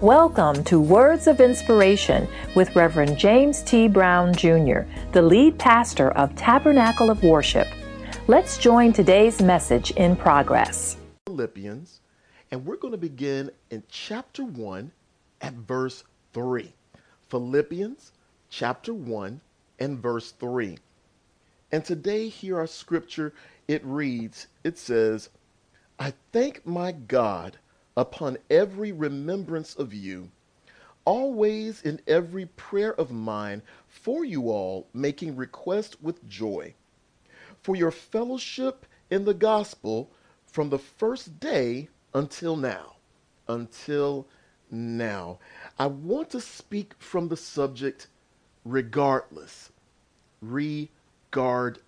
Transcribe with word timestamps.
Welcome 0.00 0.64
to 0.64 0.80
Words 0.80 1.26
of 1.26 1.42
Inspiration 1.42 2.26
with 2.54 2.74
Reverend 2.74 3.18
James 3.18 3.60
T. 3.60 3.86
Brown 3.86 4.34
Jr., 4.34 4.84
the 5.12 5.20
lead 5.20 5.58
pastor 5.58 6.12
of 6.12 6.34
Tabernacle 6.34 7.10
of 7.10 7.22
Worship. 7.22 7.68
Let's 8.26 8.56
join 8.56 8.94
today's 8.94 9.42
message 9.42 9.90
in 9.90 10.16
progress. 10.16 10.96
Philippians, 11.26 12.00
and 12.50 12.64
we're 12.64 12.78
going 12.78 12.92
to 12.92 12.96
begin 12.96 13.50
in 13.68 13.82
chapter 13.90 14.42
1 14.42 14.90
at 15.42 15.52
verse 15.52 16.02
3. 16.32 16.72
Philippians 17.28 18.12
chapter 18.48 18.94
1 18.94 19.38
and 19.80 19.98
verse 19.98 20.30
3. 20.30 20.78
And 21.72 21.84
today, 21.84 22.28
here 22.28 22.56
our 22.56 22.66
scripture, 22.66 23.34
it 23.68 23.84
reads, 23.84 24.46
it 24.64 24.78
says, 24.78 25.28
I 25.98 26.14
thank 26.32 26.64
my 26.64 26.92
God 26.92 27.58
upon 28.00 28.38
every 28.48 28.92
remembrance 28.92 29.74
of 29.74 29.92
you, 29.92 30.30
always 31.04 31.82
in 31.82 32.00
every 32.06 32.46
prayer 32.46 32.94
of 32.94 33.10
mine 33.10 33.60
for 33.86 34.24
you 34.24 34.48
all, 34.48 34.88
making 34.94 35.36
request 35.36 36.00
with 36.00 36.26
joy, 36.26 36.72
for 37.62 37.76
your 37.76 37.90
fellowship 37.90 38.86
in 39.10 39.26
the 39.26 39.34
gospel 39.34 40.10
from 40.46 40.70
the 40.70 40.78
first 40.78 41.38
day 41.40 41.90
until 42.14 42.56
now. 42.56 42.96
Until 43.46 44.26
now. 44.70 45.38
I 45.78 45.86
want 45.86 46.30
to 46.30 46.40
speak 46.40 46.94
from 46.98 47.28
the 47.28 47.36
subject 47.36 48.06
regardless. 48.64 49.72
Regardless. 50.40 51.82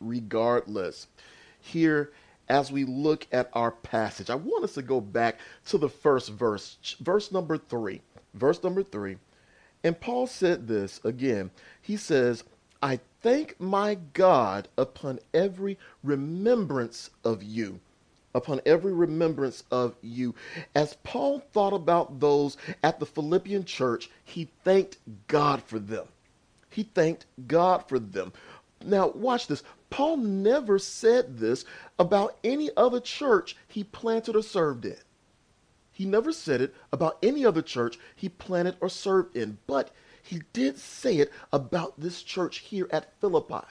Regardless. 0.00 1.06
Here 1.60 2.10
as 2.50 2.72
we 2.72 2.84
look 2.84 3.28
at 3.30 3.48
our 3.52 3.70
passage. 3.70 4.28
I 4.28 4.34
want 4.34 4.64
us 4.64 4.74
to 4.74 4.82
go 4.82 5.00
back 5.00 5.38
to 5.66 5.78
the 5.78 5.88
first 5.88 6.30
verse, 6.30 6.76
verse 7.00 7.30
number 7.30 7.56
three. 7.56 8.02
Verse 8.34 8.62
number 8.62 8.82
three. 8.82 9.16
And 9.84 9.98
Paul 9.98 10.26
said 10.26 10.66
this 10.66 11.00
again. 11.04 11.52
He 11.80 11.96
says, 11.96 12.42
I 12.82 12.98
thank 13.22 13.58
my 13.60 13.98
God 14.12 14.66
upon 14.76 15.20
every 15.32 15.78
remembrance 16.02 17.10
of 17.24 17.42
you. 17.42 17.78
Upon 18.34 18.60
every 18.66 18.92
remembrance 18.92 19.62
of 19.70 19.94
you. 20.02 20.34
As 20.74 20.96
Paul 21.04 21.38
thought 21.52 21.72
about 21.72 22.18
those 22.18 22.56
at 22.82 22.98
the 22.98 23.06
Philippian 23.06 23.64
church, 23.64 24.10
he 24.24 24.48
thanked 24.64 24.98
God 25.28 25.62
for 25.62 25.78
them. 25.78 26.06
He 26.68 26.84
thanked 26.84 27.26
God 27.46 27.88
for 27.88 27.98
them. 27.98 28.32
Now, 28.84 29.08
watch 29.08 29.46
this. 29.46 29.62
Paul 29.90 30.18
never 30.18 30.78
said 30.78 31.38
this 31.38 31.64
about 31.98 32.38
any 32.44 32.70
other 32.76 33.00
church 33.00 33.56
he 33.68 33.84
planted 33.84 34.36
or 34.36 34.42
served 34.42 34.84
in. 34.84 34.96
He 35.92 36.06
never 36.06 36.32
said 36.32 36.62
it 36.62 36.74
about 36.92 37.18
any 37.22 37.44
other 37.44 37.60
church 37.60 37.98
he 38.16 38.28
planted 38.28 38.76
or 38.80 38.88
served 38.88 39.36
in, 39.36 39.58
but 39.66 39.90
he 40.22 40.42
did 40.52 40.78
say 40.78 41.18
it 41.18 41.32
about 41.52 41.98
this 42.00 42.22
church 42.22 42.58
here 42.58 42.88
at 42.90 43.12
Philippi. 43.20 43.66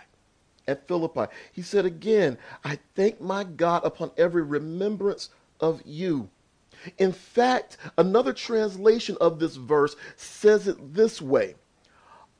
At 0.67 0.87
Philippi, 0.87 1.25
he 1.51 1.63
said 1.63 1.85
again, 1.85 2.37
I 2.63 2.77
thank 2.93 3.19
my 3.19 3.43
God 3.43 3.83
upon 3.83 4.11
every 4.17 4.43
remembrance 4.43 5.29
of 5.59 5.81
you. 5.85 6.29
In 6.97 7.11
fact, 7.11 7.77
another 7.97 8.33
translation 8.33 9.17
of 9.19 9.39
this 9.39 9.55
verse 9.55 9.95
says 10.15 10.67
it 10.67 10.93
this 10.93 11.21
way 11.21 11.55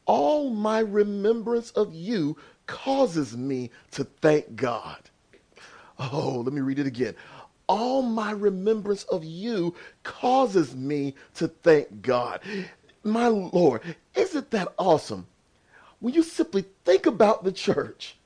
All 0.06 0.50
my 0.52 0.80
remembrance 0.80 1.72
of 1.72 1.96
you 1.96 2.38
causes 2.70 3.36
me 3.36 3.72
to 3.90 4.04
thank 4.22 4.56
God. 4.56 5.00
Oh, 5.98 6.44
let 6.46 6.54
me 6.54 6.62
read 6.62 6.78
it 6.78 6.86
again. 6.86 7.16
All 7.68 8.04
my 8.04 8.30
remembrance 8.30 9.06
of 9.06 9.24
you 9.24 9.74
causes 10.04 10.76
me 10.76 11.16
to 11.34 11.48
thank 11.48 12.04
God. 12.04 12.42
My 13.04 13.28
Lord, 13.28 13.82
isn't 14.14 14.52
that 14.52 14.72
awesome? 14.78 15.26
When 16.00 16.14
you 16.14 16.22
simply 16.22 16.64
think 16.86 17.08
about 17.08 17.44
the 17.44 17.52
church, 17.52 18.18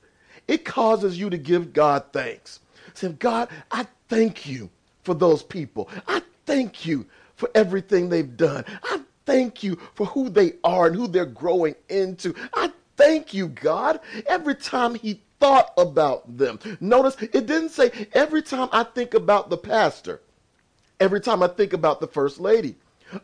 it 0.46 0.66
causes 0.66 1.18
you 1.18 1.30
to 1.30 1.38
give 1.38 1.72
God 1.72 2.04
thanks. 2.12 2.60
Say, 2.92 3.12
God, 3.12 3.48
I 3.70 3.86
thank 4.08 4.46
you 4.46 4.68
for 5.04 5.14
those 5.14 5.42
people. 5.42 5.88
I 6.06 6.20
thank 6.44 6.84
you 6.84 7.06
for 7.36 7.50
everything 7.54 8.10
they've 8.10 8.36
done. 8.36 8.64
I 8.84 9.00
thank 9.24 9.62
you 9.62 9.78
for 9.94 10.04
who 10.04 10.28
they 10.28 10.52
are 10.62 10.88
and 10.88 10.96
who 10.96 11.08
they're 11.08 11.24
growing 11.24 11.74
into. 11.88 12.34
I 12.54 12.70
thank 12.96 13.34
you, 13.34 13.48
God, 13.48 14.00
every 14.26 14.54
time 14.54 14.94
he 14.94 15.20
thought 15.40 15.72
about 15.76 16.38
them. 16.38 16.58
Notice 16.80 17.16
it 17.20 17.46
didn't 17.46 17.70
say 17.70 18.08
every 18.12 18.42
time 18.42 18.68
I 18.72 18.84
think 18.84 19.14
about 19.14 19.50
the 19.50 19.58
pastor, 19.58 20.20
every 21.00 21.20
time 21.20 21.42
I 21.42 21.48
think 21.48 21.72
about 21.72 22.00
the 22.00 22.06
first 22.06 22.40
lady. 22.40 22.76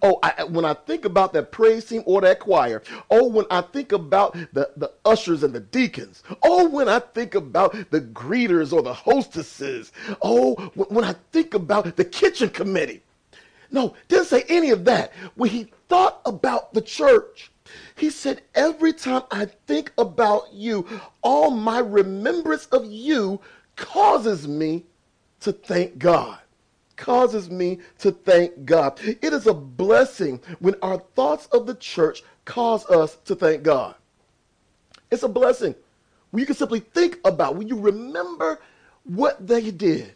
Oh, 0.02 0.18
I, 0.22 0.44
when 0.44 0.64
I 0.64 0.74
think 0.74 1.04
about 1.04 1.32
that 1.32 1.50
praise 1.50 1.84
team 1.84 2.02
or 2.06 2.20
that 2.20 2.38
choir. 2.38 2.82
Oh, 3.10 3.26
when 3.28 3.46
I 3.50 3.62
think 3.62 3.92
about 3.92 4.34
the, 4.52 4.70
the 4.76 4.92
ushers 5.04 5.42
and 5.42 5.52
the 5.52 5.60
deacons. 5.60 6.22
Oh, 6.42 6.68
when 6.68 6.88
I 6.88 7.00
think 7.00 7.34
about 7.34 7.72
the 7.90 8.00
greeters 8.00 8.72
or 8.72 8.82
the 8.82 8.94
hostesses. 8.94 9.92
Oh, 10.22 10.54
when 10.74 11.04
I 11.04 11.14
think 11.32 11.54
about 11.54 11.96
the 11.96 12.04
kitchen 12.04 12.50
committee. 12.50 13.02
No, 13.72 13.94
didn't 14.08 14.26
say 14.26 14.44
any 14.48 14.70
of 14.70 14.84
that. 14.84 15.12
When 15.34 15.50
he 15.50 15.68
thought 15.88 16.20
about 16.24 16.74
the 16.74 16.82
church, 16.82 17.50
he 17.96 18.10
said, 18.10 18.42
Every 18.54 18.92
time 18.92 19.22
I 19.30 19.46
think 19.66 19.92
about 19.98 20.52
you, 20.52 20.86
all 21.22 21.50
my 21.50 21.78
remembrance 21.78 22.66
of 22.66 22.84
you 22.86 23.40
causes 23.76 24.46
me 24.46 24.84
to 25.40 25.52
thank 25.52 25.98
God. 25.98 26.38
Causes 26.96 27.50
me 27.50 27.78
to 27.98 28.12
thank 28.12 28.64
God. 28.64 29.00
It 29.02 29.32
is 29.32 29.46
a 29.46 29.54
blessing 29.54 30.40
when 30.58 30.74
our 30.82 30.98
thoughts 31.14 31.46
of 31.46 31.66
the 31.66 31.74
church 31.74 32.22
cause 32.44 32.84
us 32.90 33.16
to 33.24 33.34
thank 33.34 33.62
God. 33.62 33.94
It's 35.10 35.22
a 35.22 35.28
blessing 35.28 35.74
when 36.30 36.40
you 36.40 36.46
can 36.46 36.54
simply 36.54 36.80
think 36.80 37.18
about, 37.24 37.56
when 37.56 37.68
you 37.68 37.78
remember 37.78 38.60
what 39.04 39.46
they 39.46 39.70
did, 39.70 40.14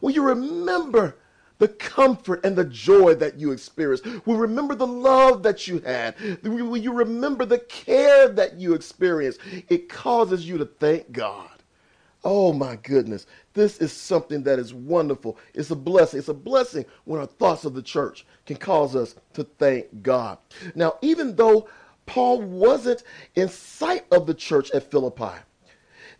when 0.00 0.14
you 0.14 0.22
remember 0.22 1.16
the 1.58 1.68
comfort 1.68 2.44
and 2.44 2.56
the 2.56 2.64
joy 2.64 3.14
that 3.14 3.38
you 3.38 3.52
experienced. 3.52 4.06
We 4.26 4.34
remember 4.34 4.74
the 4.74 4.86
love 4.86 5.42
that 5.44 5.66
you 5.66 5.78
had. 5.80 6.14
When 6.42 6.82
you 6.82 6.92
remember 6.92 7.44
the 7.44 7.58
care 7.60 8.28
that 8.28 8.54
you 8.56 8.74
experienced, 8.74 9.40
it 9.68 9.88
causes 9.88 10.48
you 10.48 10.58
to 10.58 10.66
thank 10.66 11.12
God. 11.12 11.50
Oh 12.24 12.52
my 12.52 12.76
goodness. 12.76 13.26
This 13.54 13.78
is 13.78 13.92
something 13.92 14.42
that 14.42 14.58
is 14.58 14.74
wonderful. 14.74 15.38
It's 15.54 15.70
a 15.70 15.76
blessing. 15.76 16.18
It's 16.18 16.28
a 16.28 16.34
blessing 16.34 16.84
when 17.04 17.20
our 17.20 17.26
thoughts 17.26 17.64
of 17.64 17.74
the 17.74 17.82
church 17.82 18.26
can 18.44 18.56
cause 18.56 18.96
us 18.96 19.14
to 19.34 19.44
thank 19.44 20.02
God. 20.02 20.38
Now, 20.74 20.94
even 21.02 21.36
though 21.36 21.68
Paul 22.04 22.42
wasn't 22.42 23.04
in 23.36 23.48
sight 23.48 24.06
of 24.10 24.26
the 24.26 24.34
church 24.34 24.70
at 24.72 24.90
Philippi, 24.90 25.38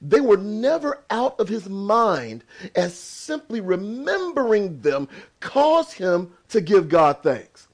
they 0.00 0.20
were 0.20 0.36
never 0.36 1.04
out 1.10 1.38
of 1.40 1.48
his 1.48 1.68
mind 1.68 2.44
as 2.74 2.94
simply 2.94 3.60
remembering 3.60 4.80
them 4.80 5.08
caused 5.40 5.94
him 5.94 6.32
to 6.48 6.60
give 6.60 6.88
God 6.88 7.22
thanks. 7.22 7.68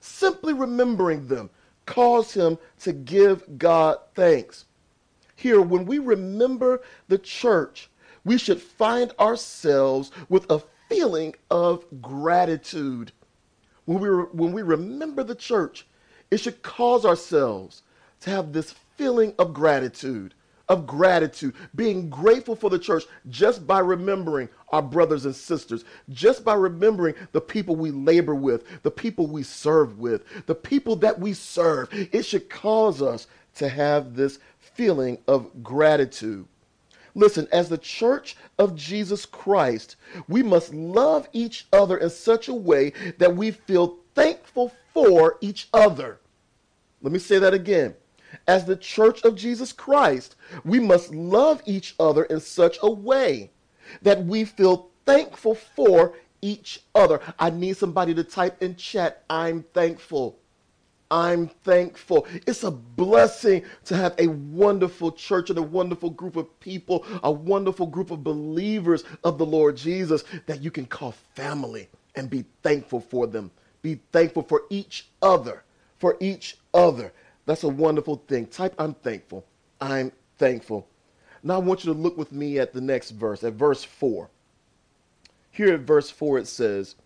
Simply 0.00 0.52
remembering 0.52 1.28
them 1.28 1.50
caused 1.86 2.34
him 2.34 2.58
to 2.80 2.92
give 2.92 3.58
God 3.58 3.98
thanks. 4.14 4.64
Here, 5.36 5.60
when 5.60 5.86
we 5.86 5.98
remember 5.98 6.82
the 7.06 7.18
church, 7.18 7.88
we 8.24 8.38
should 8.38 8.60
find 8.60 9.12
ourselves 9.20 10.10
with 10.28 10.50
a 10.50 10.60
feeling 10.88 11.34
of 11.50 11.84
gratitude. 12.02 13.12
When 13.84 14.00
we, 14.00 14.08
when 14.08 14.52
we 14.52 14.62
remember 14.62 15.22
the 15.22 15.34
church, 15.34 15.86
it 16.30 16.40
should 16.40 16.62
cause 16.62 17.04
ourselves 17.04 17.82
to 18.20 18.30
have 18.30 18.52
this 18.52 18.74
feeling 18.96 19.32
of 19.38 19.54
gratitude 19.54 20.34
of 20.68 20.86
gratitude, 20.86 21.54
being 21.74 22.10
grateful 22.10 22.54
for 22.54 22.70
the 22.70 22.78
church 22.78 23.04
just 23.30 23.66
by 23.66 23.78
remembering 23.78 24.48
our 24.70 24.82
brothers 24.82 25.24
and 25.24 25.34
sisters, 25.34 25.84
just 26.10 26.44
by 26.44 26.54
remembering 26.54 27.14
the 27.32 27.40
people 27.40 27.74
we 27.74 27.90
labor 27.90 28.34
with, 28.34 28.64
the 28.82 28.90
people 28.90 29.26
we 29.26 29.42
serve 29.42 29.98
with, 29.98 30.24
the 30.46 30.54
people 30.54 30.96
that 30.96 31.18
we 31.18 31.32
serve. 31.32 31.88
It 31.92 32.24
should 32.24 32.50
cause 32.50 33.00
us 33.00 33.26
to 33.56 33.68
have 33.68 34.14
this 34.14 34.38
feeling 34.58 35.18
of 35.26 35.62
gratitude. 35.62 36.46
Listen, 37.14 37.48
as 37.50 37.68
the 37.68 37.78
church 37.78 38.36
of 38.58 38.76
Jesus 38.76 39.26
Christ, 39.26 39.96
we 40.28 40.42
must 40.42 40.72
love 40.72 41.28
each 41.32 41.66
other 41.72 41.96
in 41.96 42.10
such 42.10 42.48
a 42.48 42.54
way 42.54 42.92
that 43.18 43.34
we 43.34 43.50
feel 43.50 43.98
thankful 44.14 44.72
for 44.94 45.36
each 45.40 45.68
other. 45.72 46.20
Let 47.02 47.12
me 47.12 47.18
say 47.18 47.38
that 47.38 47.54
again. 47.54 47.94
As 48.48 48.64
the 48.64 48.76
church 48.76 49.22
of 49.24 49.36
Jesus 49.36 49.72
Christ, 49.72 50.34
we 50.64 50.80
must 50.80 51.14
love 51.14 51.62
each 51.66 51.94
other 52.00 52.24
in 52.24 52.40
such 52.40 52.78
a 52.82 52.90
way 52.90 53.50
that 54.02 54.24
we 54.24 54.44
feel 54.44 54.88
thankful 55.06 55.54
for 55.54 56.14
each 56.42 56.80
other. 56.94 57.20
I 57.38 57.50
need 57.50 57.76
somebody 57.76 58.14
to 58.14 58.24
type 58.24 58.62
in 58.62 58.74
chat, 58.74 59.22
I'm 59.30 59.62
thankful. 59.74 60.38
I'm 61.10 61.48
thankful. 61.48 62.26
It's 62.46 62.64
a 62.64 62.70
blessing 62.70 63.64
to 63.86 63.96
have 63.96 64.14
a 64.18 64.26
wonderful 64.26 65.12
church 65.12 65.48
and 65.48 65.58
a 65.58 65.62
wonderful 65.62 66.10
group 66.10 66.36
of 66.36 66.60
people, 66.60 67.06
a 67.22 67.32
wonderful 67.32 67.86
group 67.86 68.10
of 68.10 68.24
believers 68.24 69.04
of 69.24 69.38
the 69.38 69.46
Lord 69.46 69.76
Jesus 69.76 70.24
that 70.46 70.62
you 70.62 70.70
can 70.70 70.84
call 70.84 71.12
family 71.34 71.88
and 72.14 72.28
be 72.28 72.44
thankful 72.62 73.00
for 73.00 73.26
them 73.26 73.50
be 73.82 74.00
thankful 74.12 74.42
for 74.42 74.62
each 74.70 75.08
other. 75.22 75.64
For 75.98 76.16
each 76.20 76.58
other. 76.74 77.12
That's 77.48 77.64
a 77.64 77.68
wonderful 77.68 78.22
thing. 78.28 78.44
Type, 78.44 78.74
I'm 78.78 78.92
thankful. 78.92 79.42
I'm 79.80 80.12
thankful. 80.36 80.86
Now 81.42 81.54
I 81.54 81.58
want 81.58 81.82
you 81.82 81.94
to 81.94 81.98
look 81.98 82.18
with 82.18 82.30
me 82.30 82.58
at 82.58 82.74
the 82.74 82.80
next 82.82 83.12
verse, 83.12 83.42
at 83.42 83.54
verse 83.54 83.82
4. 83.82 84.28
Here 85.50 85.72
at 85.72 85.80
verse 85.80 86.10
4, 86.10 86.40
it 86.40 86.46
says, 86.46 86.96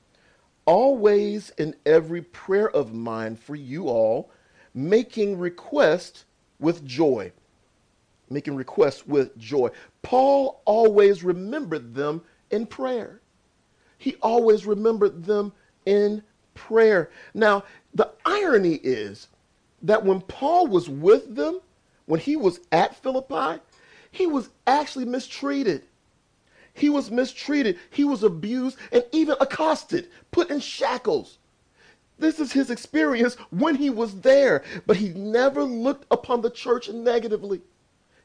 Always 0.64 1.50
in 1.58 1.76
every 1.86 2.22
prayer 2.22 2.68
of 2.70 2.92
mine 2.92 3.36
for 3.36 3.54
you 3.54 3.86
all, 3.86 4.32
making 4.74 5.38
request 5.38 6.24
with 6.58 6.84
joy. 6.84 7.30
Making 8.28 8.56
request 8.56 9.06
with 9.06 9.38
joy. 9.38 9.70
Paul 10.02 10.60
always 10.64 11.22
remembered 11.22 11.94
them 11.94 12.20
in 12.50 12.66
prayer. 12.66 13.20
He 13.96 14.16
always 14.20 14.66
remembered 14.66 15.22
them 15.24 15.52
in 15.86 16.24
prayer. 16.54 17.10
Now, 17.32 17.62
the 17.94 18.10
irony 18.26 18.80
is 18.82 19.28
that 19.82 20.04
when 20.04 20.20
Paul 20.22 20.66
was 20.66 20.88
with 20.88 21.34
them, 21.34 21.60
when 22.06 22.20
he 22.20 22.36
was 22.36 22.60
at 22.70 22.96
Philippi, 22.96 23.60
he 24.10 24.26
was 24.26 24.50
actually 24.66 25.04
mistreated. 25.04 25.84
He 26.74 26.88
was 26.88 27.10
mistreated. 27.10 27.78
He 27.90 28.04
was 28.04 28.22
abused 28.22 28.78
and 28.92 29.04
even 29.12 29.36
accosted, 29.40 30.08
put 30.30 30.50
in 30.50 30.60
shackles. 30.60 31.38
This 32.18 32.38
is 32.38 32.52
his 32.52 32.70
experience 32.70 33.34
when 33.50 33.74
he 33.74 33.90
was 33.90 34.20
there, 34.20 34.62
but 34.86 34.96
he 34.96 35.08
never 35.10 35.62
looked 35.64 36.06
upon 36.10 36.40
the 36.40 36.50
church 36.50 36.88
negatively. 36.88 37.60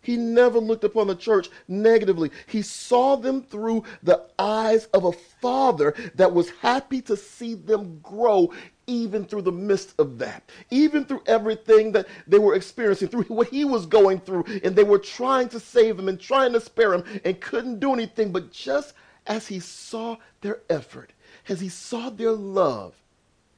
He 0.07 0.15
never 0.15 0.59
looked 0.59 0.85
upon 0.85 1.07
the 1.07 1.15
church 1.17 1.49
negatively. 1.67 2.31
He 2.45 2.61
saw 2.61 3.17
them 3.17 3.41
through 3.41 3.83
the 4.01 4.23
eyes 4.39 4.85
of 4.93 5.03
a 5.03 5.11
father 5.11 5.93
that 6.15 6.33
was 6.33 6.49
happy 6.61 7.01
to 7.01 7.17
see 7.17 7.55
them 7.55 7.99
grow 8.01 8.53
even 8.87 9.25
through 9.25 9.41
the 9.41 9.51
midst 9.51 9.99
of 9.99 10.17
that, 10.19 10.49
even 10.71 11.03
through 11.03 11.23
everything 11.25 11.91
that 11.91 12.07
they 12.25 12.39
were 12.39 12.55
experiencing, 12.55 13.09
through 13.09 13.23
what 13.23 13.49
he 13.49 13.65
was 13.65 13.85
going 13.85 14.21
through, 14.21 14.45
and 14.63 14.77
they 14.77 14.85
were 14.85 14.97
trying 14.97 15.49
to 15.49 15.59
save 15.59 15.99
him 15.99 16.07
and 16.07 16.21
trying 16.21 16.53
to 16.53 16.61
spare 16.61 16.93
him 16.93 17.03
and 17.25 17.41
couldn't 17.41 17.81
do 17.81 17.91
anything. 17.91 18.31
But 18.31 18.49
just 18.49 18.93
as 19.25 19.45
he 19.47 19.59
saw 19.59 20.15
their 20.39 20.61
effort, 20.69 21.11
as 21.49 21.59
he 21.59 21.67
saw 21.67 22.09
their 22.09 22.31
love, 22.31 22.95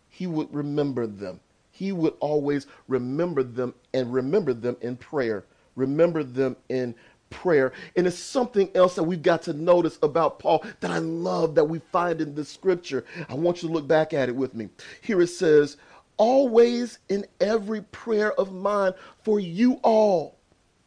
he 0.09 0.25
would 0.25 0.51
remember 0.51 1.05
them. 1.05 1.41
He 1.69 1.91
would 1.91 2.15
always 2.19 2.65
remember 2.87 3.43
them 3.43 3.75
and 3.93 4.11
remember 4.11 4.55
them 4.55 4.77
in 4.81 4.97
prayer 4.97 5.45
remember 5.79 6.23
them 6.23 6.55
in 6.69 6.95
prayer. 7.29 7.73
And 7.95 8.07
it's 8.07 8.17
something 8.17 8.69
else 8.75 8.95
that 8.95 9.03
we've 9.03 9.21
got 9.21 9.43
to 9.43 9.53
notice 9.53 9.99
about 10.01 10.39
Paul 10.39 10.65
that 10.79 10.91
I 10.91 10.99
love 10.99 11.55
that 11.55 11.65
we 11.65 11.79
find 11.91 12.21
in 12.21 12.35
the 12.35 12.45
scripture. 12.45 13.05
I 13.27 13.33
want 13.35 13.61
you 13.61 13.69
to 13.69 13.73
look 13.73 13.87
back 13.87 14.13
at 14.13 14.29
it 14.29 14.35
with 14.35 14.53
me. 14.53 14.69
Here 15.01 15.21
it 15.21 15.27
says, 15.27 15.77
Always 16.17 16.99
in 17.07 17.25
every 17.39 17.81
prayer 17.81 18.33
of 18.33 18.51
mine 18.51 18.93
for 19.23 19.39
you 19.39 19.79
all. 19.83 20.37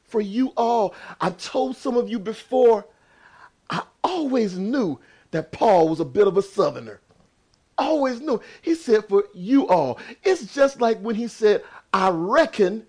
For 0.05 0.21
you 0.21 0.53
all. 0.57 0.95
I've 1.21 1.39
told 1.39 1.77
some 1.77 1.97
of 1.97 2.11
you 2.11 2.19
before, 2.19 2.87
I 3.71 3.83
always 4.05 4.59
knew 4.59 5.01
that 5.31 5.51
Paul 5.53 5.89
was 5.89 6.01
a 6.01 6.05
bit 6.05 6.27
of 6.27 6.37
a 6.37 6.43
southerner. 6.43 7.01
Always 7.79 8.21
knew. 8.21 8.43
He 8.61 8.75
said, 8.75 9.09
For 9.09 9.25
you 9.33 9.67
all. 9.69 9.99
It's 10.23 10.55
just 10.55 10.83
like 10.83 11.01
when 11.01 11.15
he 11.15 11.29
said, 11.29 11.65
I 11.95 12.11
reckon 12.11 12.87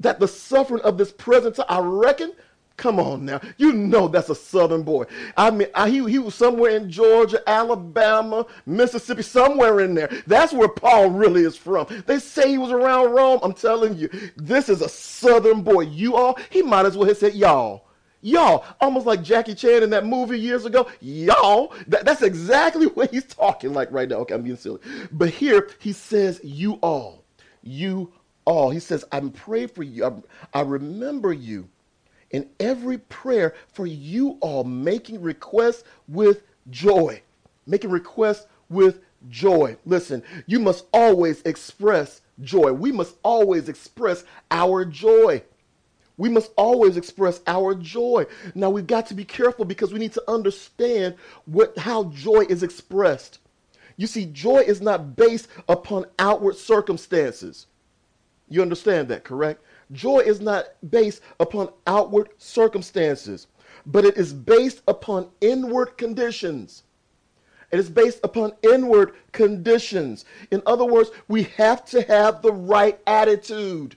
that 0.00 0.20
the 0.20 0.28
suffering 0.28 0.82
of 0.82 0.98
this 0.98 1.12
present 1.12 1.56
time, 1.56 1.66
I 1.68 1.78
reckon, 1.80 2.32
come 2.76 2.98
on 2.98 3.24
now, 3.24 3.40
you 3.56 3.72
know 3.72 4.08
that's 4.08 4.30
a 4.30 4.34
southern 4.34 4.82
boy. 4.82 5.04
I 5.36 5.50
mean, 5.50 5.68
I, 5.74 5.88
he, 5.88 6.04
he 6.10 6.18
was 6.18 6.34
somewhere 6.34 6.76
in 6.76 6.90
Georgia, 6.90 7.42
Alabama, 7.46 8.46
Mississippi, 8.66 9.22
somewhere 9.22 9.80
in 9.80 9.94
there. 9.94 10.10
That's 10.26 10.52
where 10.52 10.68
Paul 10.68 11.10
really 11.10 11.42
is 11.42 11.56
from. 11.56 11.86
They 12.06 12.18
say 12.18 12.50
he 12.50 12.58
was 12.58 12.72
around 12.72 13.12
Rome. 13.12 13.40
I'm 13.42 13.54
telling 13.54 13.96
you, 13.96 14.08
this 14.36 14.68
is 14.68 14.82
a 14.82 14.88
southern 14.88 15.62
boy. 15.62 15.82
You 15.82 16.16
all, 16.16 16.38
he 16.50 16.62
might 16.62 16.86
as 16.86 16.96
well 16.96 17.08
have 17.08 17.18
said 17.18 17.34
y'all. 17.34 17.84
Y'all, 18.24 18.64
almost 18.80 19.04
like 19.04 19.22
Jackie 19.22 19.54
Chan 19.54 19.82
in 19.82 19.90
that 19.90 20.06
movie 20.06 20.40
years 20.40 20.64
ago. 20.64 20.88
Y'all, 21.00 21.74
that, 21.88 22.06
that's 22.06 22.22
exactly 22.22 22.86
what 22.94 23.10
he's 23.10 23.26
talking 23.26 23.74
like 23.74 23.92
right 23.92 24.08
now. 24.08 24.16
Okay, 24.16 24.34
I'm 24.34 24.42
being 24.42 24.56
silly. 24.56 24.80
But 25.12 25.28
here 25.28 25.68
he 25.78 25.92
says, 25.92 26.40
you 26.42 26.74
all. 26.74 27.22
You 27.62 28.12
all. 28.44 28.70
He 28.70 28.80
says, 28.80 29.04
I'm 29.12 29.30
praying 29.30 29.68
for 29.68 29.82
you. 29.82 30.04
I, 30.04 30.12
I 30.52 30.60
remember 30.62 31.32
you 31.32 31.68
in 32.30 32.48
every 32.58 32.98
prayer 32.98 33.54
for 33.72 33.86
you 33.86 34.38
all, 34.40 34.64
making 34.64 35.22
requests 35.22 35.84
with 36.08 36.42
joy. 36.70 37.22
Making 37.66 37.90
requests 37.90 38.46
with 38.68 39.00
joy. 39.28 39.76
Listen, 39.86 40.22
you 40.46 40.58
must 40.58 40.86
always 40.92 41.42
express 41.42 42.20
joy. 42.42 42.72
We 42.72 42.92
must 42.92 43.16
always 43.22 43.68
express 43.68 44.24
our 44.50 44.84
joy. 44.84 45.42
We 46.16 46.28
must 46.28 46.52
always 46.56 46.96
express 46.96 47.40
our 47.46 47.74
joy. 47.74 48.26
Now 48.54 48.70
we've 48.70 48.86
got 48.86 49.06
to 49.06 49.14
be 49.14 49.24
careful 49.24 49.64
because 49.64 49.92
we 49.92 49.98
need 49.98 50.12
to 50.12 50.22
understand 50.28 51.16
what 51.46 51.76
how 51.78 52.04
joy 52.04 52.46
is 52.48 52.62
expressed. 52.62 53.38
You 53.96 54.06
see, 54.06 54.26
joy 54.26 54.58
is 54.58 54.80
not 54.80 55.16
based 55.16 55.48
upon 55.68 56.06
outward 56.18 56.56
circumstances. 56.56 57.66
You 58.48 58.62
understand 58.62 59.08
that, 59.08 59.24
correct? 59.24 59.62
Joy 59.92 60.20
is 60.20 60.40
not 60.40 60.66
based 60.90 61.22
upon 61.40 61.70
outward 61.86 62.30
circumstances, 62.38 63.46
but 63.86 64.04
it 64.04 64.16
is 64.16 64.32
based 64.32 64.82
upon 64.88 65.28
inward 65.40 65.96
conditions. 65.96 66.84
It 67.70 67.78
is 67.80 67.90
based 67.90 68.20
upon 68.22 68.52
inward 68.62 69.14
conditions. 69.32 70.24
In 70.50 70.62
other 70.66 70.84
words, 70.84 71.10
we 71.28 71.44
have 71.56 71.84
to 71.86 72.02
have 72.02 72.40
the 72.42 72.52
right 72.52 72.98
attitude. 73.06 73.96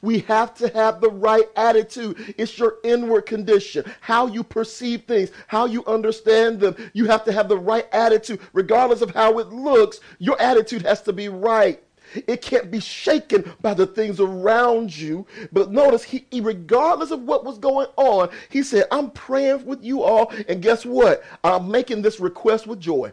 We 0.00 0.20
have 0.20 0.54
to 0.54 0.68
have 0.68 1.00
the 1.00 1.10
right 1.10 1.44
attitude. 1.54 2.34
It's 2.38 2.58
your 2.58 2.78
inward 2.82 3.26
condition, 3.26 3.84
how 4.00 4.26
you 4.26 4.42
perceive 4.42 5.02
things, 5.02 5.30
how 5.46 5.66
you 5.66 5.84
understand 5.84 6.60
them. 6.60 6.74
You 6.94 7.04
have 7.06 7.24
to 7.24 7.32
have 7.32 7.48
the 7.48 7.58
right 7.58 7.86
attitude. 7.92 8.40
Regardless 8.52 9.02
of 9.02 9.10
how 9.10 9.38
it 9.38 9.48
looks, 9.48 10.00
your 10.18 10.40
attitude 10.40 10.82
has 10.82 11.02
to 11.02 11.12
be 11.12 11.28
right. 11.28 11.82
It 12.14 12.42
can't 12.42 12.70
be 12.70 12.80
shaken 12.80 13.52
by 13.60 13.74
the 13.74 13.86
things 13.86 14.20
around 14.20 14.96
you. 14.96 15.26
But 15.52 15.70
notice, 15.70 16.02
he, 16.02 16.26
regardless 16.40 17.10
of 17.10 17.22
what 17.22 17.44
was 17.44 17.58
going 17.58 17.88
on, 17.96 18.30
he 18.50 18.62
said, 18.62 18.86
I'm 18.90 19.10
praying 19.10 19.64
with 19.64 19.84
you 19.84 20.02
all. 20.02 20.32
And 20.48 20.62
guess 20.62 20.84
what? 20.84 21.22
I'm 21.44 21.70
making 21.70 22.02
this 22.02 22.20
request 22.20 22.66
with 22.66 22.80
joy. 22.80 23.12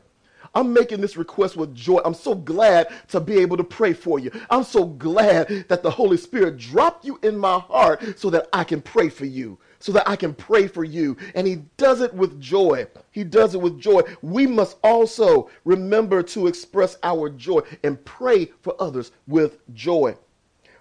I'm 0.56 0.74
making 0.74 1.02
this 1.02 1.16
request 1.16 1.56
with 1.56 1.76
joy. 1.76 2.00
I'm 2.04 2.14
so 2.14 2.34
glad 2.34 2.88
to 3.10 3.20
be 3.20 3.38
able 3.38 3.58
to 3.58 3.64
pray 3.64 3.94
for 3.94 4.20
you. 4.20 4.32
I'm 4.50 4.64
so 4.64 4.86
glad 4.86 5.66
that 5.68 5.84
the 5.84 5.92
Holy 5.92 6.18
Spirit 6.18 6.58
dropped 6.58 7.06
you 7.06 7.20
in 7.22 7.38
my 7.38 7.60
heart 7.60 8.18
so 8.20 8.30
that 8.32 8.48
I 8.52 8.64
can 8.64 8.82
pray 8.82 9.10
for 9.10 9.26
you 9.26 9.60
so 9.80 9.92
that 9.94 10.08
I 10.08 10.16
can 10.16 10.34
pray 10.34 10.68
for 10.68 10.84
you. 10.84 11.18
And 11.36 11.48
he 11.48 11.64
does 11.78 12.02
it 12.02 12.14
with 12.14 12.40
joy. 12.40 12.88
He 13.12 13.24
does 13.24 13.56
it 13.56 13.62
with 13.62 13.80
joy. 13.80 14.02
We 14.22 14.46
must 14.46 14.78
also 14.84 15.50
remember 15.64 16.22
to 16.24 16.48
express 16.48 16.98
our 17.04 17.30
joy 17.30 17.62
and 17.84 18.04
pray 18.06 18.52
for 18.62 18.76
others 18.80 19.12
with 19.28 19.58
joy. 19.74 20.16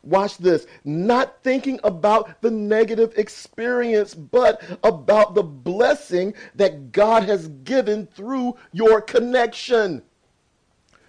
Watch 0.03 0.39
this. 0.39 0.67
Not 0.85 1.43
thinking 1.43 1.81
about 1.85 2.41
the 2.41 2.51
negative 2.51 3.13
experience, 3.17 4.15
but 4.15 4.63
about 4.85 5.35
the 5.35 5.43
blessing 5.43 6.35
that 6.55 6.93
God 6.93 7.25
has 7.25 7.49
given 7.49 8.07
through 8.07 8.57
your 8.73 9.01
connection 9.01 10.03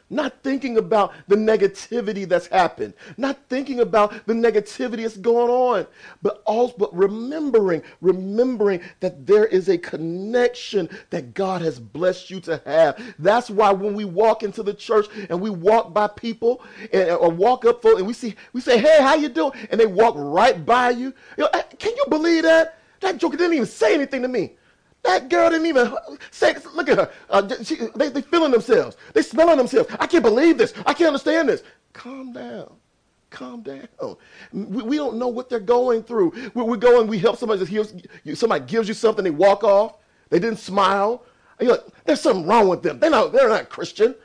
not 0.10 0.44
thinking 0.44 0.78
about 0.78 1.14
the 1.28 1.36
negativity 1.36 2.28
that's 2.28 2.48
happened, 2.48 2.94
not 3.18 3.38
thinking 3.50 3.80
about 3.80 4.26
the 4.26 4.34
negativity 4.34 5.04
that's 5.04 5.18
going 5.18 5.50
on, 5.50 5.88
but 6.22 6.42
also 6.46 6.76
but 6.78 6.96
remembering, 6.96 7.82
remembering 8.02 8.82
that 9.00 9.26
there 9.26 9.46
is 9.46 9.70
a 9.70 9.78
connection 9.78 10.90
that 11.10 11.34
God 11.34 11.62
has 11.62 11.80
blessed 11.80 12.30
you 12.30 12.40
to 12.42 12.62
have. 12.66 13.02
That's 13.20 13.50
why 13.50 13.72
when 13.72 13.94
we 13.94 14.06
walk 14.06 14.44
into 14.44 14.64
the 14.64 14.74
church 14.74 15.08
and 15.30 15.40
we 15.40 15.50
walk 15.50 15.94
by 15.94 16.08
people 16.08 16.64
and, 16.92 17.12
or 17.12 17.30
walk 17.30 17.66
up 17.66 17.82
for 17.82 17.98
and 17.98 18.08
we 18.08 18.14
see 18.14 18.36
we 18.54 18.62
say, 18.62 18.78
"Hey, 18.80 19.02
how 19.02 19.16
you 19.16 19.30
doing?" 19.30 19.54
and 19.70 19.80
they 19.80 19.88
walk 19.88 20.16
right 20.18 20.66
by 20.66 20.92
you. 20.92 21.14
you 21.38 21.44
know, 21.44 21.50
can 21.78 21.96
you 21.96 22.06
believe 22.10 22.44
that? 22.44 22.80
That 23.02 23.18
joker 23.18 23.38
didn't 23.38 23.54
even 23.54 23.66
say 23.66 23.94
anything 23.94 24.22
to 24.24 24.28
me. 24.28 24.54
That 25.04 25.30
girl 25.30 25.50
didn't 25.50 25.68
even 25.68 25.96
say, 26.32 26.56
look 26.76 26.90
at 26.90 26.98
her. 26.98 27.12
Uh, 27.30 27.48
she, 27.64 27.78
they, 27.96 28.10
they 28.10 28.22
feeling 28.22 28.52
themselves. 28.52 28.98
They 29.14 29.22
smelling 29.22 29.58
themselves. 29.58 29.90
I 30.00 30.08
can't 30.08 30.24
believe 30.24 30.58
this. 30.58 30.74
I 30.86 30.94
can't 30.94 31.08
understand 31.08 31.50
this. 31.50 31.64
Calm 31.94 32.34
down. 32.34 32.74
Calm 33.30 33.62
down. 33.62 33.88
We, 34.52 34.84
we 34.84 34.98
don't 34.98 35.18
know 35.18 35.28
what 35.28 35.50
they're 35.50 35.60
going 35.60 36.04
through. 36.04 36.34
We, 36.54 36.64
we 36.64 36.78
go 36.78 37.00
and 37.00 37.10
we 37.10 37.18
help 37.18 37.38
somebody. 37.38 37.60
That 37.60 37.70
heals, 37.70 37.94
somebody 38.34 38.66
gives 38.66 38.88
you 38.88 38.94
something, 38.94 39.24
they 39.24 39.32
walk 39.32 39.64
off. 39.64 39.98
They 40.30 40.40
didn't 40.40 40.60
smile. 40.60 41.26
You're 41.60 41.72
like, 41.72 41.86
there's 42.06 42.22
something 42.22 42.46
wrong 42.46 42.68
with 42.68 42.84
them. 42.84 43.00
They're 43.00 43.10
not, 43.10 43.32
they're 43.32 43.50
not 43.50 43.70
Christian. 43.70 44.16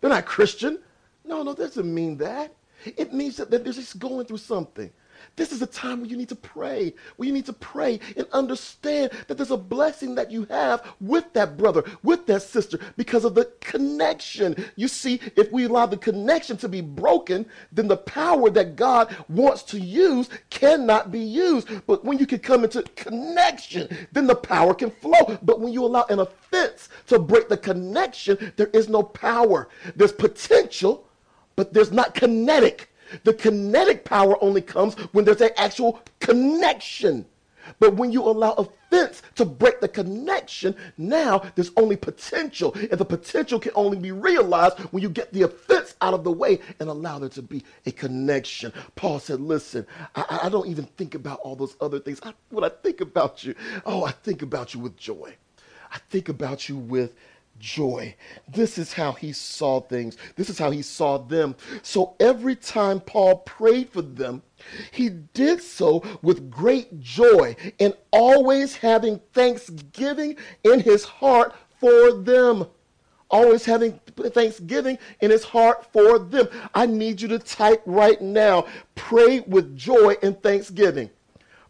They're 0.00 0.10
not 0.10 0.26
Christian. 0.26 0.78
No, 1.24 1.42
no, 1.42 1.54
that 1.54 1.68
doesn't 1.68 1.92
mean 1.94 2.16
that. 2.18 2.54
It 2.84 3.12
means 3.14 3.36
that 3.36 3.50
they're 3.50 3.60
just 3.60 3.98
going 3.98 4.26
through 4.26 4.38
something. 4.38 4.90
This 5.36 5.52
is 5.52 5.62
a 5.62 5.66
time 5.66 6.00
where 6.00 6.10
you 6.10 6.16
need 6.16 6.28
to 6.28 6.36
pray, 6.36 6.94
where 7.16 7.26
you 7.26 7.32
need 7.32 7.46
to 7.46 7.52
pray 7.52 7.98
and 8.16 8.26
understand 8.32 9.10
that 9.26 9.36
there's 9.36 9.50
a 9.50 9.56
blessing 9.56 10.14
that 10.14 10.30
you 10.30 10.44
have 10.44 10.94
with 11.00 11.32
that 11.32 11.56
brother, 11.56 11.84
with 12.02 12.26
that 12.26 12.42
sister, 12.42 12.78
because 12.96 13.24
of 13.24 13.34
the 13.34 13.46
connection. 13.60 14.54
You 14.76 14.88
see, 14.88 15.20
if 15.36 15.50
we 15.50 15.64
allow 15.64 15.86
the 15.86 15.96
connection 15.96 16.56
to 16.58 16.68
be 16.68 16.80
broken, 16.80 17.46
then 17.72 17.88
the 17.88 17.96
power 17.96 18.48
that 18.50 18.76
God 18.76 19.14
wants 19.28 19.62
to 19.64 19.80
use 19.80 20.28
cannot 20.50 21.10
be 21.10 21.20
used. 21.20 21.68
But 21.86 22.04
when 22.04 22.18
you 22.18 22.26
can 22.26 22.38
come 22.38 22.64
into 22.64 22.82
connection, 22.94 23.88
then 24.12 24.26
the 24.26 24.36
power 24.36 24.74
can 24.74 24.90
flow. 24.90 25.38
But 25.42 25.60
when 25.60 25.72
you 25.72 25.84
allow 25.84 26.04
an 26.10 26.20
offense 26.20 26.88
to 27.08 27.18
break 27.18 27.48
the 27.48 27.56
connection, 27.56 28.52
there 28.56 28.68
is 28.68 28.88
no 28.88 29.02
power. 29.02 29.68
There's 29.96 30.12
potential, 30.12 31.08
but 31.56 31.72
there's 31.72 31.92
not 31.92 32.14
kinetic. 32.14 32.90
The 33.22 33.34
kinetic 33.34 34.04
power 34.04 34.42
only 34.42 34.62
comes 34.62 34.94
when 35.12 35.24
there's 35.24 35.40
an 35.40 35.50
actual 35.56 36.00
connection. 36.20 37.26
But 37.78 37.94
when 37.94 38.12
you 38.12 38.22
allow 38.22 38.52
offense 38.52 39.22
to 39.36 39.44
break 39.44 39.80
the 39.80 39.88
connection, 39.88 40.76
now 40.98 41.42
there's 41.54 41.70
only 41.76 41.96
potential. 41.96 42.74
And 42.74 42.92
the 42.92 43.04
potential 43.04 43.58
can 43.58 43.72
only 43.74 43.98
be 43.98 44.12
realized 44.12 44.78
when 44.90 45.02
you 45.02 45.08
get 45.08 45.32
the 45.32 45.42
offense 45.42 45.94
out 46.00 46.14
of 46.14 46.24
the 46.24 46.32
way 46.32 46.60
and 46.80 46.88
allow 46.88 47.18
there 47.18 47.28
to 47.30 47.42
be 47.42 47.64
a 47.86 47.92
connection. 47.92 48.72
Paul 48.96 49.18
said, 49.18 49.40
Listen, 49.40 49.86
I, 50.14 50.40
I 50.44 50.48
don't 50.48 50.68
even 50.68 50.84
think 50.84 51.14
about 51.14 51.40
all 51.40 51.56
those 51.56 51.76
other 51.80 51.98
things. 51.98 52.20
I, 52.22 52.34
when 52.50 52.64
I 52.64 52.68
think 52.68 53.00
about 53.00 53.44
you, 53.44 53.54
oh, 53.86 54.04
I 54.04 54.10
think 54.10 54.42
about 54.42 54.74
you 54.74 54.80
with 54.80 54.96
joy. 54.96 55.34
I 55.90 55.98
think 56.10 56.28
about 56.28 56.68
you 56.68 56.76
with 56.76 57.14
joy. 57.58 58.14
This 58.48 58.78
is 58.78 58.92
how 58.92 59.12
he 59.12 59.32
saw 59.32 59.80
things. 59.80 60.16
This 60.36 60.50
is 60.50 60.58
how 60.58 60.70
he 60.70 60.82
saw 60.82 61.18
them. 61.18 61.56
So 61.82 62.14
every 62.20 62.56
time 62.56 63.00
Paul 63.00 63.38
prayed 63.38 63.90
for 63.90 64.02
them, 64.02 64.42
he 64.92 65.08
did 65.08 65.62
so 65.62 66.02
with 66.22 66.50
great 66.50 67.00
joy 67.00 67.56
and 67.80 67.94
always 68.12 68.76
having 68.76 69.20
thanksgiving 69.32 70.36
in 70.62 70.80
his 70.80 71.04
heart 71.04 71.54
for 71.80 72.12
them. 72.12 72.66
Always 73.30 73.64
having 73.64 73.98
thanksgiving 74.16 74.98
in 75.20 75.30
his 75.30 75.44
heart 75.44 75.90
for 75.92 76.18
them. 76.18 76.46
I 76.74 76.86
need 76.86 77.20
you 77.20 77.28
to 77.28 77.38
type 77.38 77.82
right 77.84 78.20
now 78.20 78.66
pray 78.94 79.40
with 79.40 79.76
joy 79.76 80.16
and 80.22 80.40
thanksgiving. 80.42 81.10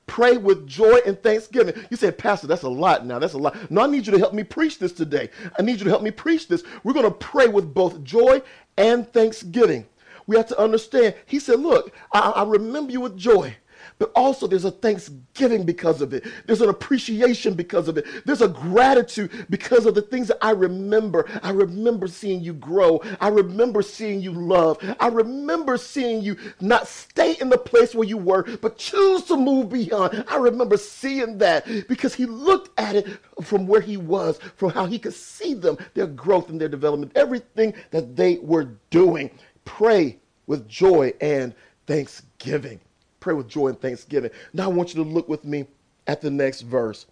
Pray 0.07 0.37
with 0.37 0.67
joy 0.67 0.99
and 1.07 1.21
thanksgiving. 1.23 1.75
You 1.91 1.97
said, 1.97 2.19
Pastor, 2.19 2.47
that's 2.47 2.63
a 2.63 2.69
lot 2.69 3.07
now. 3.07 3.19
That's 3.19 3.35
a 3.35 3.39
lot. 3.39 3.71
No, 3.71 3.83
I 3.83 3.87
need 3.87 4.07
you 4.07 4.13
to 4.13 4.19
help 4.19 4.35
me 4.35 4.45
preach 4.45 4.79
this 4.79 4.93
today. 4.93 5.31
I 5.59 5.63
need 5.63 5.79
you 5.79 5.85
to 5.85 5.91
help 5.91 6.03
me 6.03 6.11
preach 6.11 6.49
this. 6.49 6.63
We're 6.83 6.93
going 6.93 7.07
to 7.07 7.11
pray 7.11 7.49
with 7.49 7.73
both 7.73 8.03
joy 8.05 8.43
and 8.77 9.11
thanksgiving. 9.13 9.87
We 10.27 10.37
have 10.37 10.47
to 10.49 10.59
understand. 10.59 11.15
He 11.27 11.39
said, 11.39 11.61
Look, 11.61 11.93
I, 12.13 12.21
I 12.31 12.43
remember 12.45 12.93
you 12.93 13.01
with 13.01 13.17
joy 13.17 13.57
but 13.99 14.11
also 14.15 14.47
there's 14.47 14.65
a 14.65 14.71
thanksgiving 14.71 15.65
because 15.65 16.01
of 16.01 16.13
it. 16.13 16.25
There's 16.47 16.61
an 16.61 16.69
appreciation 16.69 17.55
because 17.55 17.89
of 17.89 17.97
it. 17.97 18.07
There's 18.25 18.43
a 18.43 18.49
gratitude 18.49 19.47
because 19.49 19.87
of 19.87 19.95
the 19.95 20.03
things 20.03 20.29
that 20.29 20.39
I 20.43 20.51
remember. 20.51 21.29
I 21.43 21.51
remember 21.51 22.09
seeing 22.09 22.41
you 22.41 22.55
grow. 22.55 23.01
I 23.21 23.29
remember 23.29 23.83
seeing 23.83 24.21
you 24.21 24.33
love. 24.33 24.79
I 24.99 25.09
remember 25.09 25.77
seeing 25.77 26.23
you 26.23 26.37
not 26.61 26.89
stay 26.89 27.37
in 27.41 27.49
the 27.49 27.59
place 27.59 27.95
where 27.95 28.07
you 28.07 28.19
were, 28.19 28.43
but 28.59 28.79
choose 28.79 29.23
to 29.25 29.37
move 29.37 29.71
beyond. 29.71 30.25
I 30.29 30.37
remember 30.37 30.77
seeing 30.77 31.39
that 31.39 31.67
because 31.89 32.15
he 32.15 32.27
looked 32.27 32.79
at 32.79 32.97
it 32.97 33.07
from 33.43 33.67
where 33.67 33.81
he 33.81 33.97
was, 33.97 34.39
from 34.57 34.71
how 34.71 34.87
he 34.87 34.99
could 34.99 35.15
see 35.15 35.55
them, 35.55 35.79
their 35.95 36.07
growth 36.07 36.49
and 36.49 36.61
their 36.61 36.69
development, 36.69 37.13
everything 37.15 37.75
that 37.91 38.17
they 38.17 38.39
were 38.39 38.77
doing. 38.91 39.31
Pray 39.65 40.19
with 40.47 40.69
joy 40.69 41.13
and 41.21 41.55
thanksgiving 41.87 42.81
pray 43.25 43.33
with 43.33 43.49
joy 43.49 43.69
and 43.69 43.81
thanksgiving. 43.81 44.31
Now 44.53 44.65
I 44.65 44.67
want 44.67 44.95
you 44.95 45.03
to 45.03 45.11
look 45.11 45.31
with 45.31 45.47
me 45.47 45.65
at 46.07 46.21
the 46.21 46.31
next 46.31 46.61
verse. 46.61 47.07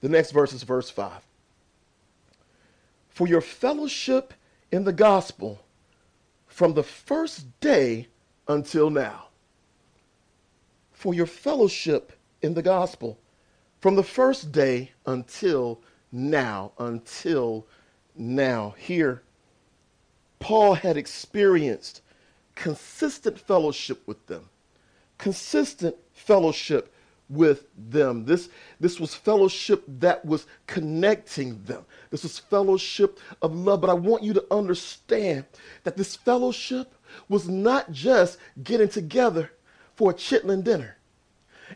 The 0.00 0.08
next 0.08 0.30
verse 0.30 0.52
is 0.52 0.62
verse 0.62 0.88
5. 0.88 1.12
For 3.08 3.26
your 3.26 3.40
fellowship 3.40 4.32
in 4.70 4.84
the 4.84 4.92
gospel 4.92 5.58
from 6.46 6.74
the 6.74 6.84
first 6.84 7.58
day 7.58 8.06
until 8.46 8.90
now. 8.90 9.24
For 10.92 11.12
your 11.12 11.26
fellowship 11.26 12.12
in 12.42 12.54
the 12.54 12.62
gospel 12.62 13.18
from 13.80 13.96
the 13.96 14.04
first 14.04 14.52
day 14.52 14.92
until 15.04 15.80
now, 16.12 16.70
until 16.78 17.66
now. 18.14 18.76
Here, 18.78 19.22
Paul 20.38 20.74
had 20.74 20.96
experienced 20.96 22.02
consistent 22.54 23.40
fellowship 23.40 24.06
with 24.06 24.24
them 24.28 24.48
consistent 25.18 25.96
fellowship 26.12 26.92
with 27.28 27.66
them. 27.76 28.24
This, 28.24 28.48
this 28.78 29.00
was 29.00 29.14
fellowship 29.14 29.82
that 29.86 30.24
was 30.24 30.46
connecting 30.66 31.62
them. 31.64 31.84
This 32.10 32.22
was 32.22 32.38
fellowship 32.38 33.18
of 33.42 33.54
love. 33.54 33.80
But 33.80 33.90
I 33.90 33.94
want 33.94 34.22
you 34.22 34.32
to 34.34 34.44
understand 34.50 35.44
that 35.84 35.96
this 35.96 36.14
fellowship 36.14 36.94
was 37.28 37.48
not 37.48 37.90
just 37.90 38.38
getting 38.62 38.88
together 38.88 39.50
for 39.96 40.10
a 40.10 40.14
chitlin 40.14 40.62
dinner. 40.62 40.96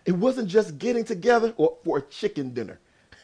It 0.04 0.12
wasn't 0.12 0.48
just 0.48 0.78
getting 0.78 1.04
together 1.04 1.52
or 1.56 1.76
for 1.84 1.98
a 1.98 2.02
chicken 2.02 2.54
dinner 2.54 2.78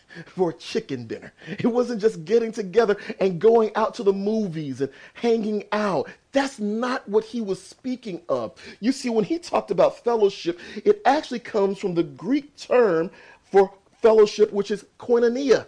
for 0.27 0.51
a 0.51 0.55
chicken 0.55 1.07
dinner. 1.07 1.33
It 1.47 1.67
wasn't 1.67 2.01
just 2.01 2.25
getting 2.25 2.53
together 2.53 2.97
and 3.21 3.41
going 3.41 3.71
out 3.75 3.95
to 3.95 4.03
the 4.03 4.13
movies 4.13 4.81
and 4.81 4.91
hanging 5.15 5.65
out. 5.73 6.09
That's 6.33 6.59
not 6.59 7.09
what 7.09 7.25
he 7.25 7.41
was 7.41 7.63
speaking 7.63 8.23
of. 8.29 8.55
You 8.81 8.93
see, 8.93 9.11
when 9.11 9.25
he 9.25 9.39
talked 9.39 9.71
about 9.71 10.03
fellowship, 10.03 10.59
it 10.85 11.01
actually 11.05 11.41
comes 11.41 11.79
from 11.79 11.95
the 11.95 12.03
Greek 12.03 12.57
term 12.57 13.11
for 13.51 13.73
fellowship, 14.03 14.53
which 14.53 14.71
is 14.71 14.85
koinonia. 14.99 15.67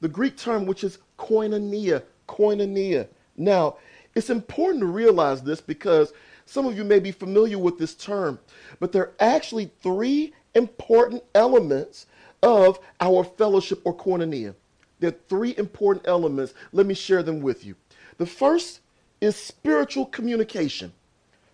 The 0.00 0.08
Greek 0.08 0.36
term, 0.36 0.66
which 0.66 0.84
is 0.84 0.98
koinonia, 1.18 2.02
koinonia. 2.28 3.08
Now, 3.36 3.76
it's 4.14 4.30
important 4.30 4.80
to 4.80 4.86
realize 4.86 5.42
this 5.42 5.60
because 5.60 6.12
some 6.44 6.66
of 6.66 6.76
you 6.76 6.84
may 6.84 6.98
be 6.98 7.12
familiar 7.12 7.58
with 7.58 7.78
this 7.78 7.94
term, 7.94 8.38
but 8.80 8.92
there 8.92 9.02
are 9.02 9.14
actually 9.20 9.70
three 9.82 10.32
important 10.54 11.22
elements 11.34 12.06
of 12.42 12.78
our 13.00 13.24
fellowship 13.24 13.80
or 13.84 13.94
koinonia. 13.94 14.54
There 15.00 15.10
are 15.10 15.16
three 15.28 15.54
important 15.56 16.06
elements. 16.06 16.54
Let 16.72 16.86
me 16.86 16.94
share 16.94 17.22
them 17.22 17.40
with 17.40 17.64
you. 17.64 17.76
The 18.18 18.26
first 18.26 18.80
is 19.20 19.36
spiritual 19.36 20.06
communication. 20.06 20.92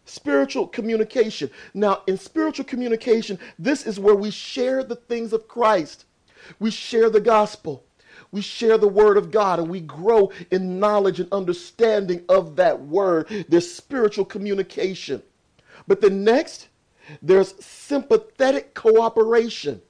Spiritual 0.07 0.67
communication. 0.67 1.50
Now, 1.73 2.03
in 2.07 2.19
spiritual 2.19 2.64
communication, 2.64 3.38
this 3.59 3.87
is 3.87 3.99
where 3.99 4.14
we 4.14 4.31
share 4.31 4.85
the 4.85 4.97
things 4.97 5.33
of 5.33 5.49
Christ. 5.49 6.05
We 6.59 6.71
share 6.71 7.09
the 7.09 7.21
gospel. 7.21 7.85
We 8.31 8.43
share 8.43 8.79
the 8.79 8.88
word 8.88 9.17
of 9.17 9.31
God 9.31 9.59
and 9.59 9.69
we 9.69 9.81
grow 9.81 10.31
in 10.50 10.79
knowledge 10.79 11.21
and 11.21 11.33
understanding 11.33 12.25
of 12.29 12.57
that 12.57 12.81
word. 12.81 13.47
There's 13.49 13.73
spiritual 13.73 14.25
communication. 14.25 15.23
But 15.87 16.00
the 16.00 16.11
next, 16.11 16.69
there's 17.23 17.55
sympathetic 17.64 18.75
cooperation 18.75 19.81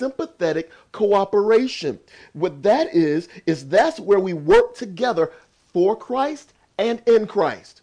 sympathetic 0.00 0.70
cooperation. 0.92 2.00
What 2.32 2.62
that 2.62 2.94
is, 2.94 3.28
is 3.46 3.68
that's 3.68 4.00
where 4.00 4.18
we 4.18 4.32
work 4.32 4.74
together 4.74 5.30
for 5.72 5.94
Christ 5.94 6.54
and 6.78 7.02
in 7.06 7.26
Christ. 7.26 7.82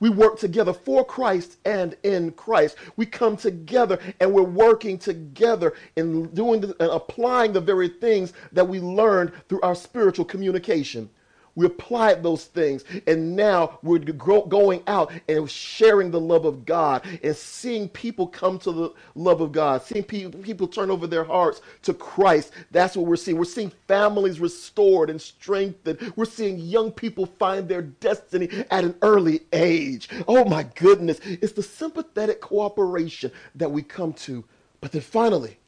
We 0.00 0.10
work 0.10 0.38
together 0.38 0.74
for 0.74 1.04
Christ 1.04 1.56
and 1.64 1.96
in 2.02 2.32
Christ. 2.32 2.76
We 2.96 3.06
come 3.06 3.36
together 3.36 3.98
and 4.20 4.32
we're 4.32 4.42
working 4.42 4.98
together 4.98 5.72
in 5.94 6.26
doing 6.34 6.64
and 6.64 6.74
applying 6.90 7.52
the 7.52 7.60
very 7.60 7.88
things 7.88 8.34
that 8.52 8.68
we 8.68 8.80
learned 8.80 9.32
through 9.48 9.62
our 9.62 9.74
spiritual 9.74 10.26
communication. 10.26 11.08
We 11.56 11.64
applied 11.64 12.22
those 12.22 12.44
things, 12.44 12.84
and 13.06 13.34
now 13.34 13.78
we're 13.82 13.98
going 13.98 14.82
out 14.86 15.10
and 15.26 15.50
sharing 15.50 16.10
the 16.10 16.20
love 16.20 16.44
of 16.44 16.66
God 16.66 17.04
and 17.22 17.34
seeing 17.34 17.88
people 17.88 18.26
come 18.26 18.58
to 18.58 18.72
the 18.72 18.92
love 19.14 19.40
of 19.40 19.52
God, 19.52 19.82
seeing 19.82 20.04
people, 20.04 20.38
people 20.40 20.68
turn 20.68 20.90
over 20.90 21.06
their 21.06 21.24
hearts 21.24 21.62
to 21.82 21.94
Christ. 21.94 22.52
That's 22.70 22.94
what 22.94 23.06
we're 23.06 23.16
seeing. 23.16 23.38
We're 23.38 23.46
seeing 23.46 23.72
families 23.88 24.38
restored 24.38 25.08
and 25.08 25.20
strengthened. 25.20 26.12
We're 26.14 26.26
seeing 26.26 26.58
young 26.58 26.92
people 26.92 27.24
find 27.24 27.66
their 27.66 27.82
destiny 27.82 28.50
at 28.70 28.84
an 28.84 28.94
early 29.00 29.40
age. 29.54 30.10
Oh 30.28 30.44
my 30.44 30.62
goodness. 30.62 31.20
It's 31.24 31.54
the 31.54 31.62
sympathetic 31.62 32.42
cooperation 32.42 33.32
that 33.54 33.70
we 33.70 33.82
come 33.82 34.12
to. 34.12 34.44
But 34.82 34.92
then 34.92 35.00
finally, 35.00 35.58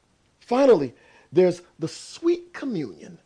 finally, 0.40 0.94
there's 1.32 1.62
the 1.78 1.88
sweet 1.88 2.52
communion 2.52 3.18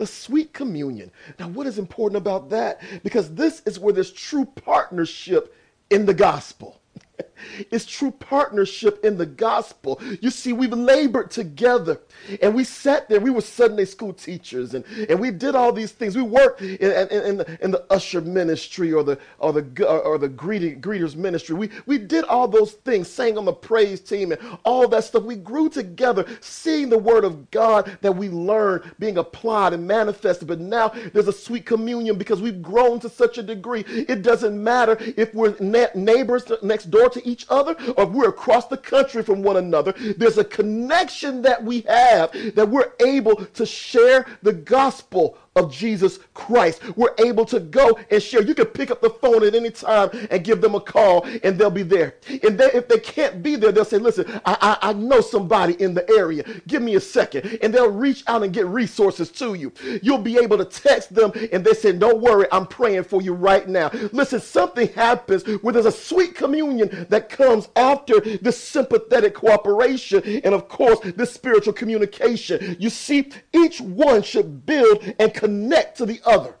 the 0.00 0.06
sweet 0.06 0.54
communion. 0.54 1.10
Now, 1.38 1.48
what 1.48 1.66
is 1.66 1.78
important 1.78 2.16
about 2.16 2.48
that? 2.48 2.80
Because 3.04 3.34
this 3.34 3.60
is 3.66 3.78
where 3.78 3.92
there's 3.92 4.10
true 4.10 4.46
partnership 4.46 5.54
in 5.90 6.06
the 6.06 6.14
gospel. 6.14 6.80
It's 7.70 7.86
true 7.86 8.10
partnership 8.10 9.04
in 9.04 9.16
the 9.16 9.26
gospel. 9.26 10.00
You 10.20 10.30
see, 10.30 10.52
we've 10.52 10.72
labored 10.72 11.30
together 11.30 12.00
and 12.42 12.54
we 12.54 12.64
sat 12.64 13.08
there. 13.08 13.20
We 13.20 13.30
were 13.30 13.40
Sunday 13.40 13.84
school 13.84 14.12
teachers 14.12 14.74
and, 14.74 14.84
and 15.08 15.20
we 15.20 15.30
did 15.30 15.54
all 15.54 15.72
these 15.72 15.92
things. 15.92 16.16
We 16.16 16.22
worked 16.22 16.62
in, 16.62 16.92
in, 16.92 17.24
in, 17.24 17.36
the, 17.38 17.58
in 17.62 17.70
the 17.70 17.84
usher 17.90 18.20
ministry 18.20 18.92
or 18.92 19.02
the, 19.02 19.18
or 19.38 19.52
the, 19.52 19.86
or 19.86 20.18
the 20.18 20.28
greeting, 20.28 20.80
greeters 20.80 21.16
ministry. 21.16 21.56
We, 21.56 21.70
we 21.86 21.98
did 21.98 22.24
all 22.24 22.48
those 22.48 22.72
things, 22.72 23.08
sang 23.08 23.38
on 23.38 23.44
the 23.44 23.52
praise 23.52 24.00
team 24.00 24.32
and 24.32 24.58
all 24.64 24.88
that 24.88 25.04
stuff. 25.04 25.22
We 25.24 25.36
grew 25.36 25.68
together, 25.68 26.26
seeing 26.40 26.88
the 26.88 26.98
word 26.98 27.24
of 27.24 27.50
God 27.50 27.98
that 28.00 28.12
we 28.12 28.28
learned 28.28 28.90
being 28.98 29.18
applied 29.18 29.72
and 29.72 29.86
manifested. 29.86 30.48
But 30.48 30.60
now 30.60 30.88
there's 31.12 31.28
a 31.28 31.32
sweet 31.32 31.66
communion 31.66 32.16
because 32.16 32.40
we've 32.40 32.62
grown 32.62 33.00
to 33.00 33.08
such 33.08 33.38
a 33.38 33.42
degree. 33.42 33.84
It 33.86 34.22
doesn't 34.22 34.62
matter 34.62 34.96
if 35.16 35.34
we're 35.34 35.56
neighbors 35.94 36.50
next 36.62 36.90
door 36.90 37.09
to 37.12 37.26
each 37.26 37.46
other 37.48 37.76
or 37.96 38.04
if 38.04 38.10
we're 38.10 38.28
across 38.28 38.66
the 38.66 38.76
country 38.76 39.22
from 39.22 39.42
one 39.42 39.56
another. 39.56 39.92
There's 40.16 40.38
a 40.38 40.44
connection 40.44 41.42
that 41.42 41.62
we 41.62 41.82
have 41.82 42.32
that 42.54 42.68
we're 42.68 42.92
able 43.00 43.36
to 43.36 43.66
share 43.66 44.26
the 44.42 44.52
gospel 44.52 45.38
of 45.56 45.72
Jesus 45.72 46.20
Christ. 46.32 46.96
We're 46.96 47.14
able 47.18 47.44
to 47.46 47.58
go 47.58 47.98
and 48.10 48.22
share. 48.22 48.42
You 48.42 48.54
can 48.54 48.66
pick 48.66 48.90
up 48.90 49.00
the 49.00 49.10
phone 49.10 49.44
at 49.44 49.54
any 49.54 49.70
time 49.70 50.10
and 50.30 50.44
give 50.44 50.60
them 50.60 50.74
a 50.74 50.80
call, 50.80 51.26
and 51.42 51.58
they'll 51.58 51.70
be 51.70 51.82
there. 51.82 52.16
And 52.42 52.58
they, 52.58 52.70
if 52.72 52.86
they 52.88 52.98
can't 52.98 53.42
be 53.42 53.56
there, 53.56 53.72
they'll 53.72 53.84
say, 53.84 53.98
Listen, 53.98 54.40
I, 54.46 54.78
I, 54.82 54.90
I 54.90 54.92
know 54.92 55.20
somebody 55.20 55.74
in 55.82 55.92
the 55.94 56.08
area. 56.10 56.44
Give 56.68 56.82
me 56.82 56.94
a 56.94 57.00
second. 57.00 57.58
And 57.62 57.74
they'll 57.74 57.90
reach 57.90 58.22
out 58.28 58.44
and 58.44 58.52
get 58.52 58.66
resources 58.66 59.30
to 59.32 59.54
you. 59.54 59.72
You'll 60.02 60.18
be 60.18 60.38
able 60.38 60.56
to 60.58 60.64
text 60.64 61.14
them, 61.14 61.32
and 61.52 61.64
they 61.64 61.72
say, 61.72 61.92
Don't 61.92 62.20
worry, 62.20 62.46
I'm 62.52 62.66
praying 62.66 63.04
for 63.04 63.20
you 63.20 63.34
right 63.34 63.68
now. 63.68 63.90
Listen, 64.12 64.40
something 64.40 64.88
happens 64.92 65.44
where 65.62 65.72
there's 65.72 65.86
a 65.86 65.92
sweet 65.92 66.36
communion 66.36 67.06
that 67.10 67.28
comes 67.28 67.68
after 67.74 68.20
this 68.20 68.62
sympathetic 68.62 69.34
cooperation 69.34 70.22
and, 70.44 70.54
of 70.54 70.68
course, 70.68 71.00
this 71.16 71.32
spiritual 71.32 71.72
communication. 71.72 72.76
You 72.78 72.90
see, 72.90 73.30
each 73.52 73.80
one 73.80 74.22
should 74.22 74.64
build 74.64 75.14
and 75.18 75.34
connect 75.40 75.96
to 75.96 76.04
the 76.04 76.20
other. 76.26 76.54